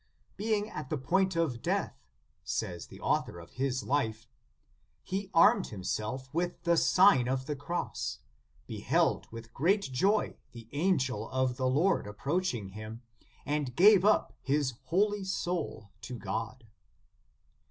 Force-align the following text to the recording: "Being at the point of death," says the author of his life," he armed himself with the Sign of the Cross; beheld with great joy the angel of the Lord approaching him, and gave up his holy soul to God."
"Being 0.35 0.67
at 0.67 0.89
the 0.89 0.97
point 0.97 1.35
of 1.35 1.61
death," 1.61 1.95
says 2.43 2.87
the 2.87 2.99
author 2.99 3.37
of 3.39 3.51
his 3.51 3.83
life," 3.83 4.27
he 5.03 5.29
armed 5.31 5.67
himself 5.67 6.27
with 6.33 6.59
the 6.63 6.75
Sign 6.75 7.27
of 7.27 7.45
the 7.45 7.55
Cross; 7.55 8.17
beheld 8.65 9.27
with 9.31 9.53
great 9.53 9.83
joy 9.91 10.37
the 10.53 10.67
angel 10.71 11.29
of 11.29 11.55
the 11.57 11.67
Lord 11.69 12.07
approaching 12.07 12.69
him, 12.69 13.03
and 13.45 13.75
gave 13.75 14.03
up 14.03 14.33
his 14.41 14.73
holy 14.85 15.23
soul 15.23 15.91
to 16.01 16.17
God." 16.17 16.65